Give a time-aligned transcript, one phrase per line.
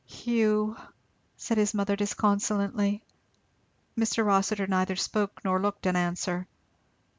[0.07, 0.77] "Hugh!"
[1.37, 3.03] said his mother disconsolately.
[3.95, 4.25] Mr.
[4.25, 6.47] Rossitur neither spoke nor looked an answer.